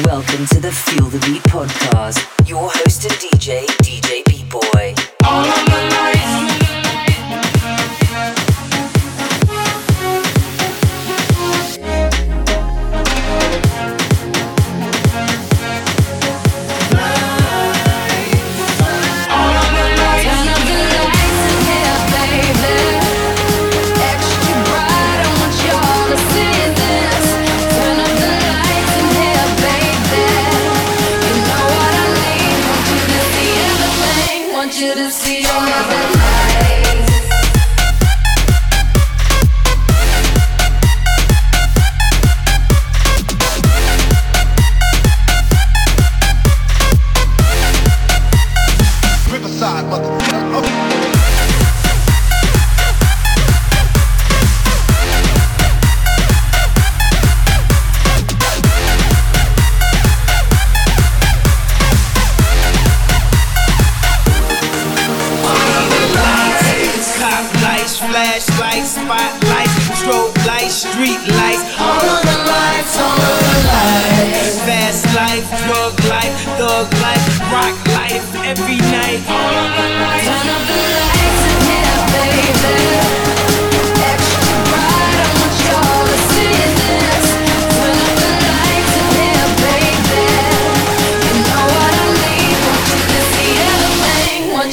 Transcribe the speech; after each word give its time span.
Welcome 0.00 0.46
to 0.46 0.58
the 0.58 0.72
Feel 0.72 1.08
the 1.08 1.18
Beat 1.26 1.42
podcast. 1.42 2.48
Your 2.48 2.70
host 2.72 3.04
and 3.04 3.12
DJ, 3.12 3.66
DJ 3.82 4.24
Beat 4.24 4.48
Boy. 4.48 5.71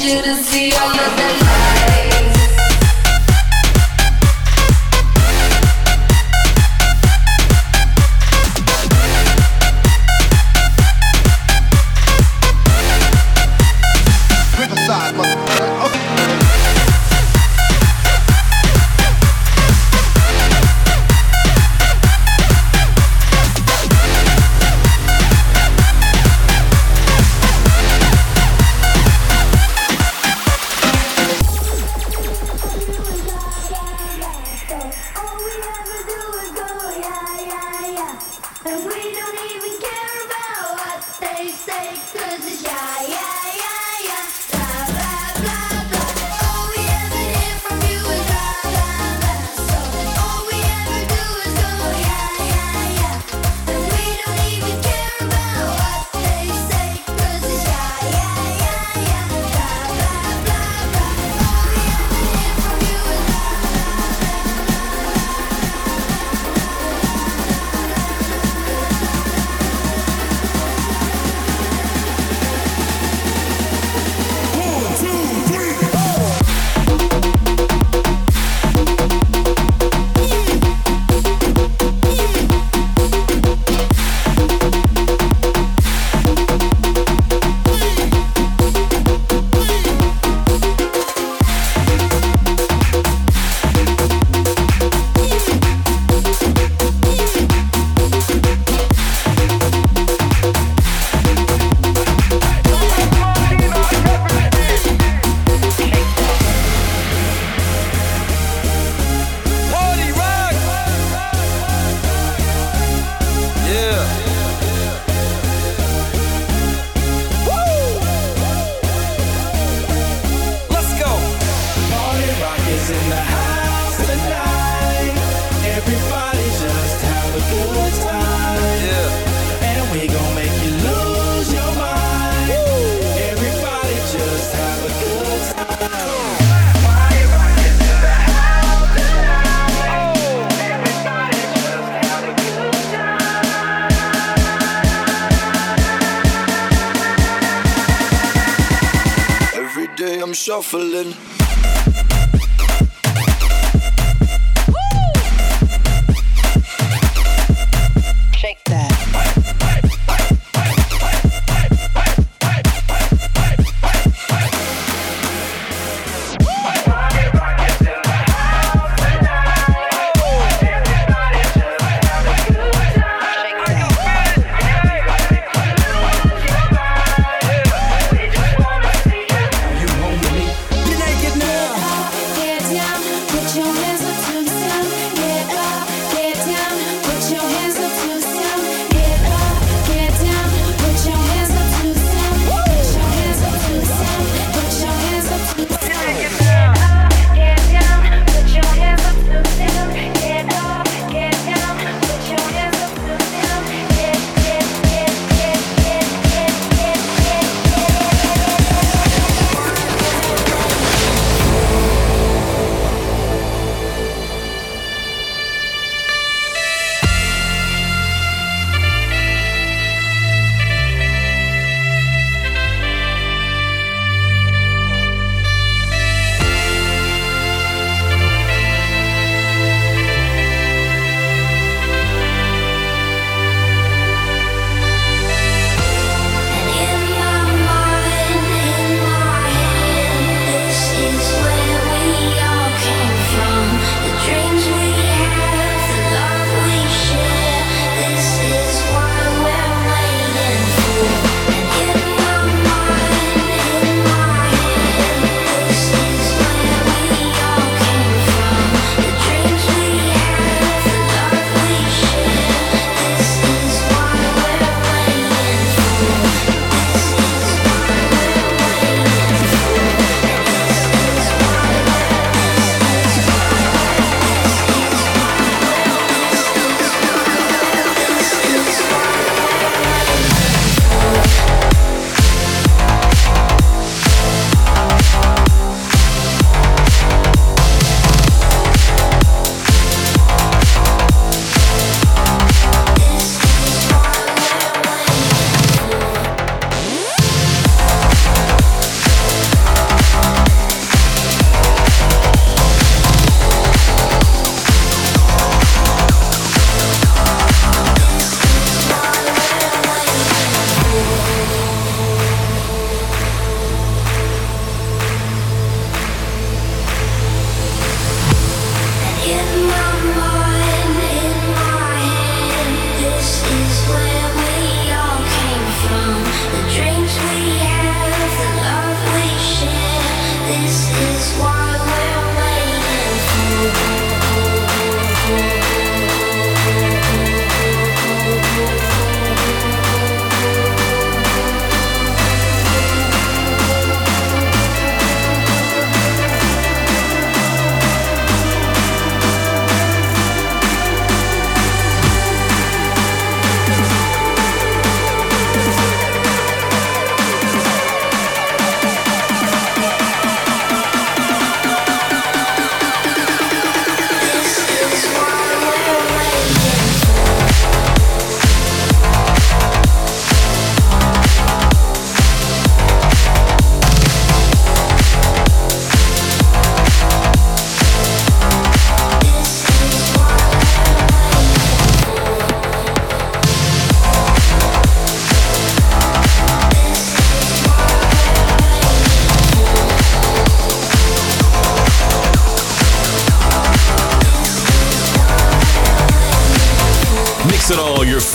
Shuffling. 0.10 0.89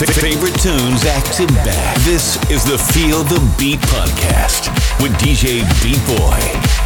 F- 0.02 0.08
favorite 0.16 0.58
tunes 0.60 1.04
acted 1.06 1.48
back. 1.64 1.96
This 1.98 2.36
is 2.50 2.64
the 2.64 2.78
Feel 2.78 3.22
the 3.24 3.40
Beat 3.58 3.80
podcast 3.80 4.68
with 5.02 5.12
DJ 5.14 5.62
Beat 5.82 6.00
Boy. 6.06 6.83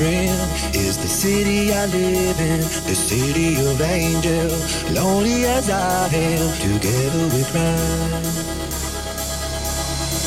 Is 0.00 0.98
the 0.98 1.08
city 1.08 1.72
I 1.72 1.86
live 1.86 2.38
in, 2.40 2.60
the 2.60 2.94
city 2.94 3.56
of 3.56 3.80
angels. 3.80 4.84
Lonely 4.90 5.44
as 5.46 5.70
I 5.70 6.08
am, 6.12 6.52
together 6.60 7.24
we 7.34 7.42
cry. 7.44 8.46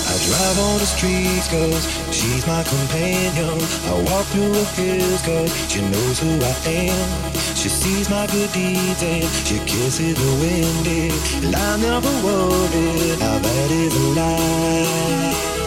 I 0.09 0.15
drive 0.25 0.59
on 0.59 0.79
the 0.79 0.85
streets 0.85 1.47
cause 1.49 1.85
she's 2.11 2.47
my 2.47 2.63
companion. 2.63 3.61
I 3.85 3.93
walk 4.09 4.25
through 4.27 4.53
the 4.53 4.65
fields 4.73 5.21
cause 5.21 5.51
she 5.69 5.81
knows 5.81 6.19
who 6.19 6.31
I 6.41 6.55
am. 6.65 7.33
She 7.55 7.69
sees 7.69 8.09
my 8.09 8.25
good 8.27 8.51
deeds 8.51 9.03
and 9.03 9.23
she 9.45 9.59
kisses 9.59 10.15
the 10.15 10.31
wind. 10.41 11.45
And 11.45 11.55
I 11.55 11.77
never 11.77 12.13
worry 12.25 13.19
how 13.21 13.37
that 13.37 13.71
is 13.71 13.95
a 13.95 14.07
lie. 14.19 15.58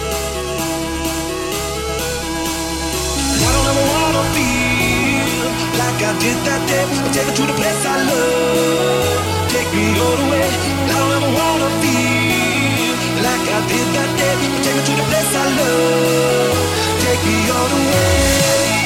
I 6.04 6.12
did 6.18 6.34
that 6.46 6.62
day. 6.66 6.84
Take 7.14 7.26
her 7.30 7.34
to 7.34 7.42
the 7.46 7.54
place 7.54 7.82
I 7.86 7.96
love. 8.10 9.50
Take 9.54 9.70
me 9.74 9.86
all 10.02 10.16
the 10.18 10.26
way. 10.32 10.48
I 10.90 10.94
don't 10.98 11.12
ever 11.18 11.30
wanna 11.38 11.70
feel 11.82 12.94
like 13.22 13.44
I 13.46 13.60
did 13.70 13.86
that 13.96 14.10
day. 14.18 14.34
Take 14.64 14.76
me 14.76 14.82
to 14.88 14.94
the 14.98 15.04
place 15.10 15.32
I 15.42 15.44
love. 15.58 16.58
Take 17.04 17.22
me 17.28 17.36
all 17.54 17.68
the 17.72 17.80
way. 17.90 18.14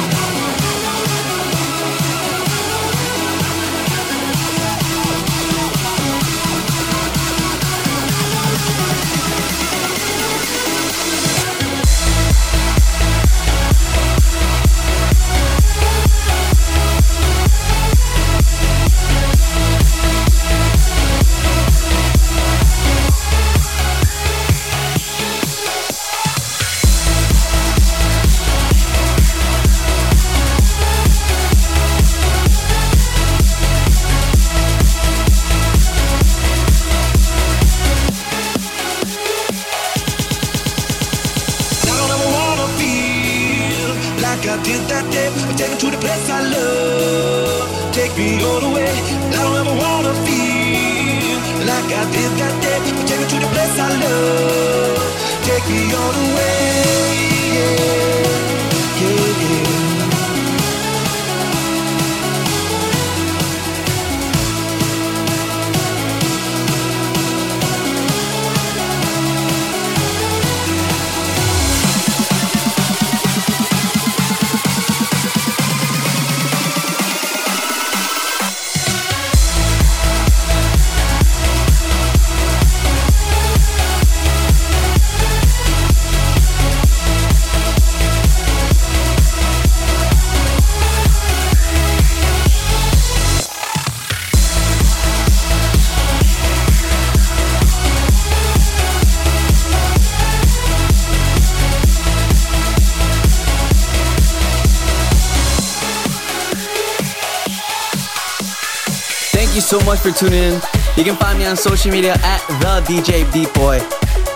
So 109.81 109.85
much 109.85 109.99
for 109.99 110.11
tuning 110.11 110.43
in. 110.43 110.61
You 110.97 111.05
can 111.05 111.17
find 111.17 111.39
me 111.39 111.45
on 111.45 111.57
social 111.57 111.91
media 111.91 112.15
at 112.23 112.41
the 112.61 112.81
DJ 112.87 113.31
Beat 113.33 113.53
Boy. 113.55 113.81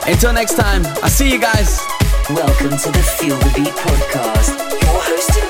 Until 0.06 0.32
next 0.32 0.54
time, 0.54 0.85
I'll 1.02 1.09
see 1.09 1.30
you 1.30 1.40
guys. 1.40 1.80
Welcome 2.28 2.76
to 2.76 2.90
the 2.90 3.02
Feel 3.18 3.37
the 3.38 3.52
Beat 3.54 3.75
podcast. 3.75 4.59
Your 4.82 5.00
host 5.00 5.50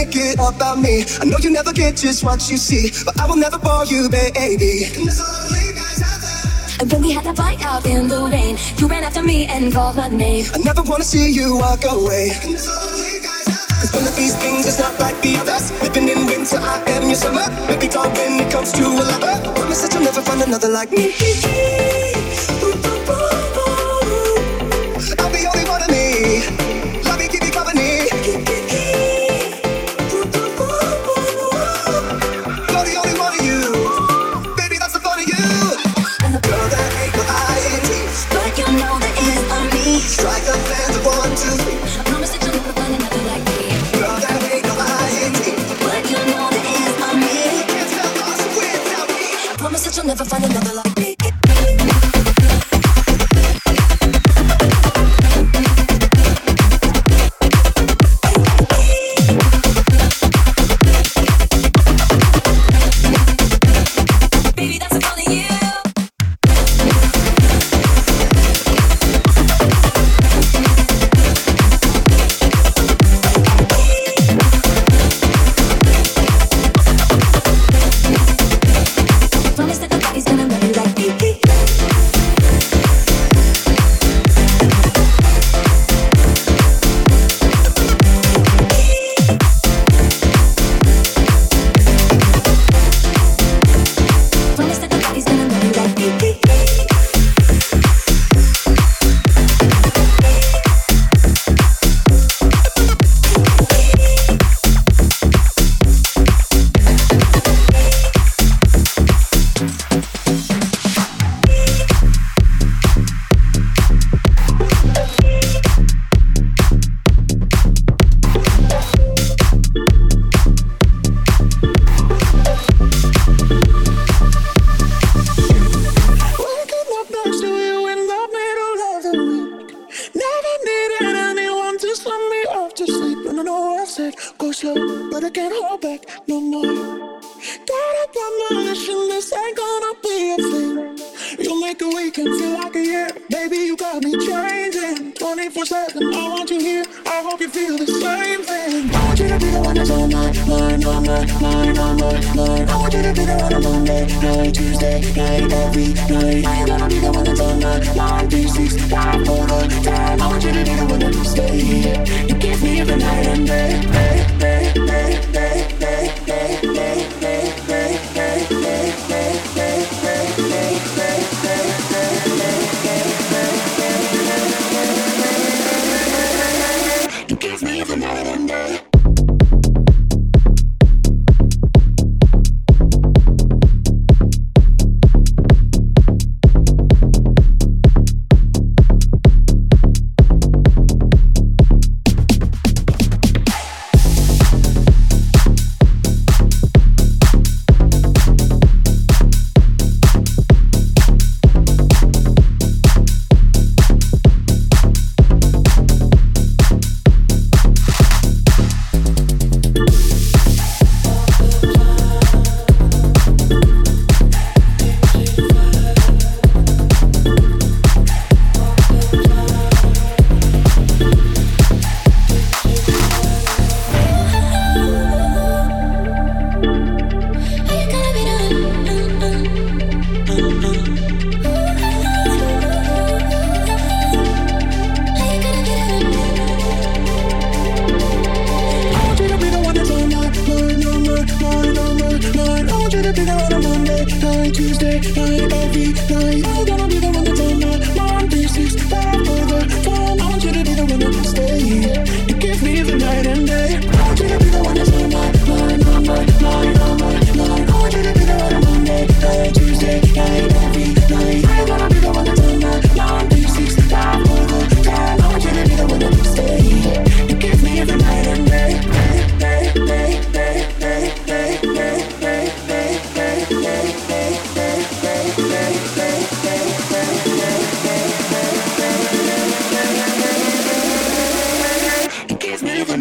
make 0.00 0.16
it 0.16 0.34
about 0.40 0.78
me. 0.78 1.04
I 1.20 1.24
know 1.24 1.36
you 1.38 1.50
never 1.50 1.72
get 1.72 1.96
just 1.96 2.24
what 2.24 2.40
you 2.50 2.56
see, 2.56 2.90
but 3.04 3.20
I 3.20 3.26
will 3.26 3.36
never 3.36 3.58
bore 3.58 3.84
you, 3.84 4.08
baby. 4.08 4.88
And 6.80 6.90
when 6.90 7.02
we 7.02 7.10
had 7.12 7.24
that 7.24 7.36
fight 7.36 7.62
out 7.64 7.84
in 7.84 8.08
the 8.08 8.20
rain, 8.32 8.56
you 8.78 8.88
ran 8.88 9.04
after 9.04 9.22
me 9.22 9.46
and 9.46 9.72
called 9.72 9.96
my 9.96 10.08
name. 10.08 10.46
I 10.54 10.58
never 10.58 10.82
wanna 10.82 11.04
see 11.04 11.30
you 11.30 11.56
walk 11.56 11.84
away. 11.84 12.30
Cause 13.80 13.92
one 13.92 14.06
of 14.06 14.16
these 14.16 14.34
things 14.36 14.66
is 14.66 14.78
not 14.78 14.98
like 14.98 15.20
the 15.20 15.36
others. 15.36 15.70
Living 15.82 16.08
in 16.08 16.24
winter, 16.26 16.58
I 16.58 16.82
am 16.96 17.04
your 17.04 17.20
summer. 17.24 17.46
Maybe 17.68 17.88
dark 17.88 18.12
when 18.14 18.40
it 18.40 18.50
comes 18.50 18.72
to 18.72 18.82
a 18.84 19.04
lover. 19.10 19.52
Promise 19.54 19.82
that 19.82 19.92
you'll 19.92 20.04
never 20.04 20.22
find 20.22 20.40
another 20.42 20.68
like 20.68 20.90
me. 20.92 21.99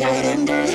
and 0.01 0.03
I 0.03 0.17
end 0.31 0.49
it. 0.49 0.68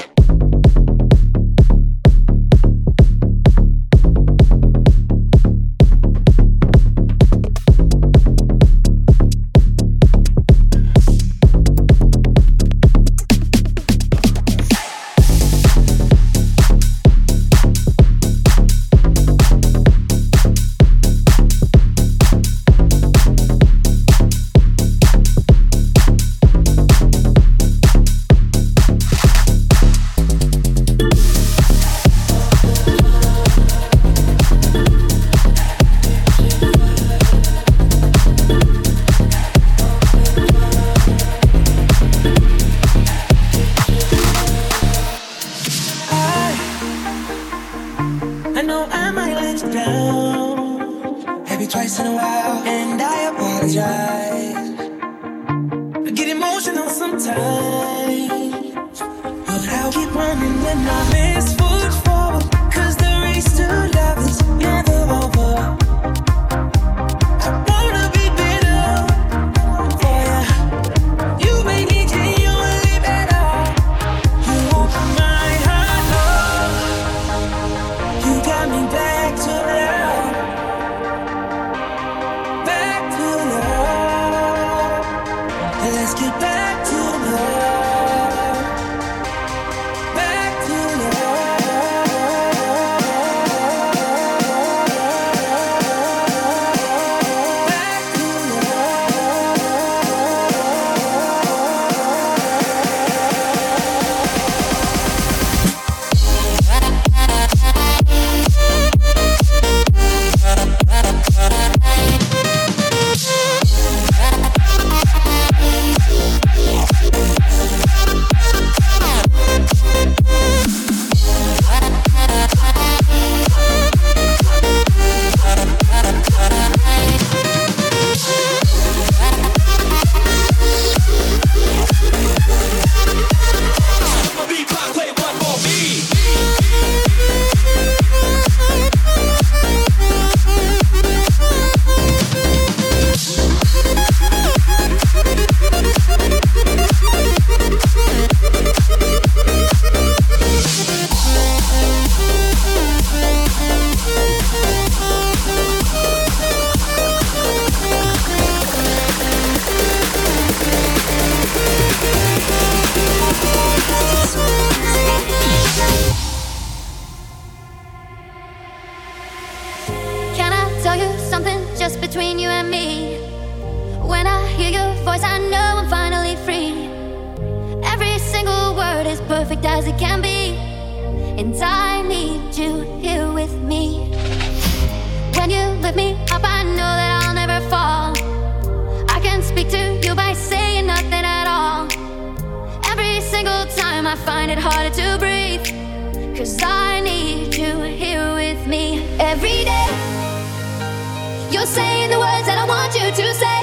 saying 201.75 202.11
the 202.11 202.19
words 202.19 202.47
that 202.47 202.55
I 202.55 202.67
want 202.71 202.95
you 202.95 203.03
to 203.11 203.27
say. 203.35 203.59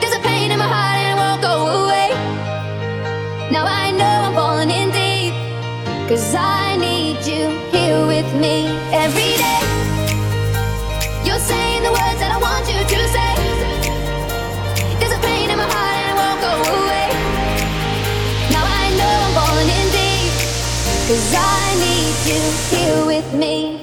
There's 0.00 0.16
a 0.16 0.22
pain 0.24 0.50
in 0.50 0.58
my 0.58 0.64
heart 0.64 0.96
and 0.96 1.12
it 1.12 1.18
won't 1.20 1.42
go 1.44 1.54
away. 1.84 2.08
Now 3.52 3.68
I 3.68 3.92
know 3.92 4.14
I'm 4.26 4.32
falling 4.32 4.70
in 4.72 4.88
deep. 4.88 5.34
Cause 6.08 6.34
I 6.34 6.76
need 6.80 7.20
you 7.28 7.52
here 7.68 8.00
with 8.08 8.28
me 8.40 8.72
every 8.96 9.36
day. 9.36 9.60
You're 11.20 11.44
saying 11.52 11.82
the 11.84 11.92
words 11.92 12.18
that 12.24 12.32
I 12.32 12.40
want 12.40 12.64
you 12.64 12.80
to 12.80 13.00
say. 13.12 13.32
There's 14.96 15.12
a 15.12 15.20
pain 15.20 15.52
in 15.52 15.58
my 15.60 15.68
heart 15.68 15.96
and 16.00 16.08
it 16.08 16.16
won't 16.16 16.40
go 16.48 16.52
away. 16.80 17.08
Now 18.56 18.64
I 18.64 18.88
know 18.96 19.14
I'm 19.26 19.34
falling 19.36 19.68
in 19.68 19.86
deep. 19.92 20.32
Cause 21.12 21.28
I 21.36 21.60
need 21.84 22.16
you 22.24 22.40
here 22.72 23.04
with 23.04 23.28
me. 23.36 23.77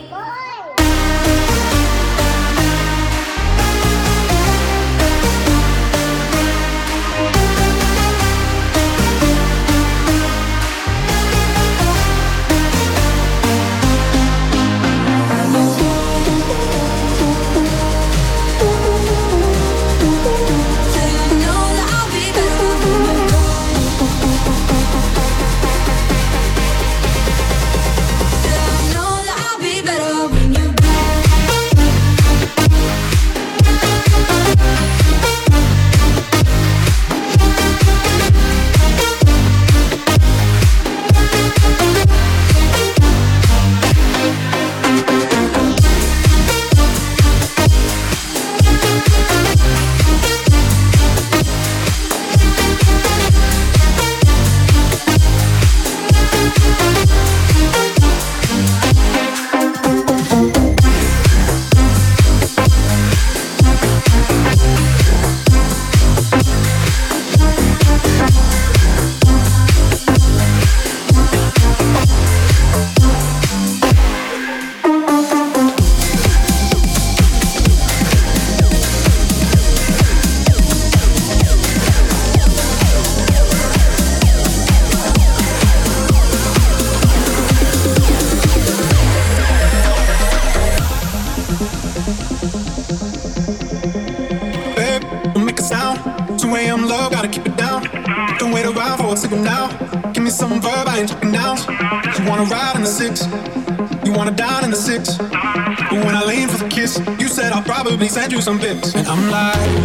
Send 108.10 108.32
you 108.32 108.42
some 108.42 108.60
pics. 108.60 108.94
And 108.96 109.08
I'm 109.08 109.30
like, 109.30 109.85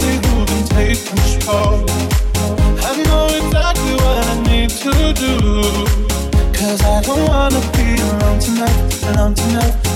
who 0.00 0.46
can 0.46 0.64
take. 0.68 0.98
I 2.84 3.02
know 3.04 3.26
exactly 3.26 3.94
what 3.94 4.26
I 4.26 4.42
need 4.48 4.70
to 4.70 5.12
do. 5.12 5.34
Cause 6.52 6.82
I 6.82 7.02
don't 7.02 7.28
wanna 7.28 7.60
be 7.72 8.00
alone 8.00 8.38
tonight, 8.38 9.04
alone 9.10 9.34
tonight. 9.34 9.91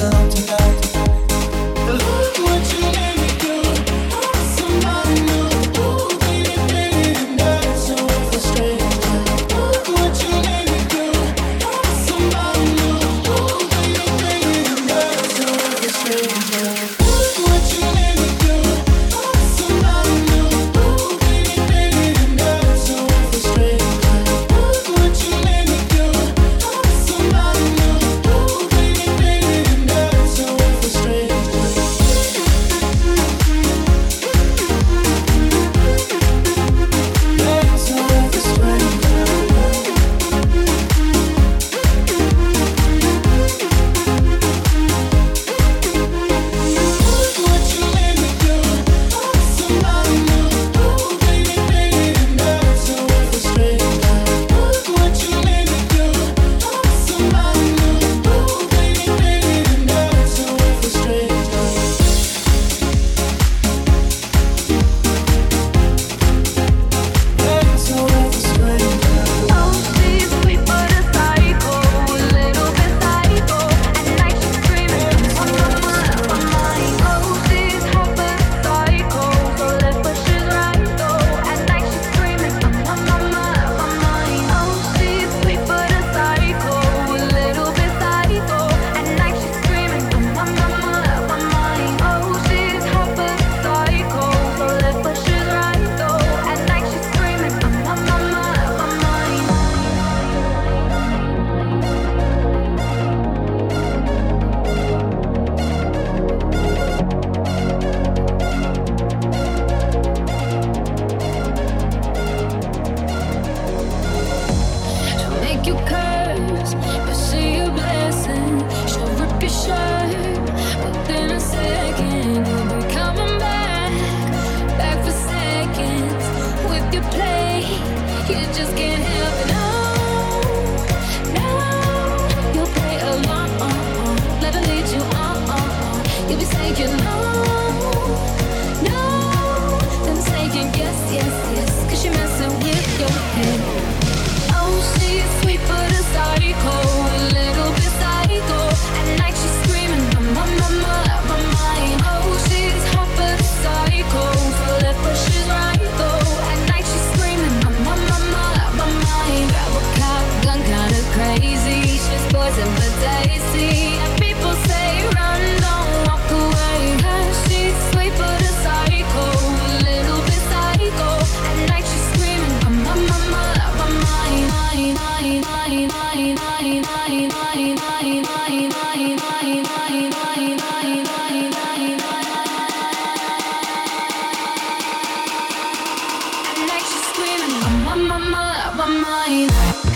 want 187.87 188.09
my, 188.09 188.19
my, 188.19 188.85
my, 188.85 189.47
my. 189.47 189.96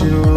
you. 0.00 0.35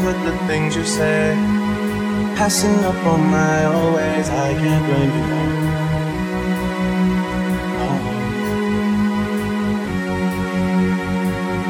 Passive 0.00 0.24
with 0.24 0.32
the 0.32 0.46
things 0.46 0.76
you 0.76 0.84
say. 0.84 1.34
Passing 2.36 2.84
up 2.84 3.04
on 3.04 3.20
my 3.30 3.64
always. 3.64 4.28
I 4.30 4.54
can't 4.54 4.84
blame 4.86 5.12
you. 5.18 5.24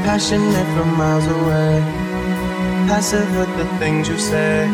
Passionate 0.04 0.68
from 0.76 0.96
miles 0.96 1.26
away. 1.26 1.82
Passive 2.86 3.36
with 3.36 3.52
the 3.56 3.66
things 3.78 4.08
you 4.08 4.18
say. 4.18 4.68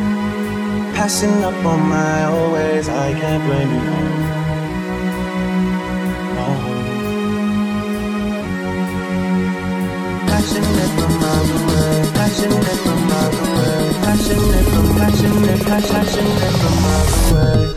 Passing 0.94 1.42
up 1.42 1.64
on 1.64 1.80
my 1.88 2.24
always. 2.24 2.88
I 2.88 3.12
can't 3.12 3.42
blame 3.44 3.70
you. 3.72 3.80
No. 3.80 4.25
From 14.96 15.64
passionate, 15.66 15.82
passionate 15.90 16.52
from 16.58 16.82
miles 16.82 17.32
away. 17.32 17.75